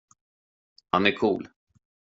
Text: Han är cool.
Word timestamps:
Han 0.89 1.05
är 1.05 1.11
cool. 1.17 1.47